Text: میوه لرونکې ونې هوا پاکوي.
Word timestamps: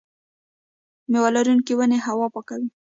میوه 1.11 1.29
لرونکې 1.35 1.73
ونې 1.75 1.99
هوا 2.05 2.27
پاکوي. 2.33 2.69